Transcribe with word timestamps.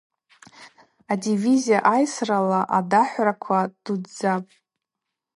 Адивизия 1.11 1.79
айсрала 1.95 2.61
адахӏвраква 2.77 3.59
дудздзапӏ. 3.83 4.53